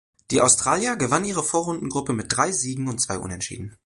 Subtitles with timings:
[0.31, 3.75] Die Australier gewann ihre Vorrundengruppe mit drei Siegen und zwei Unentschieden.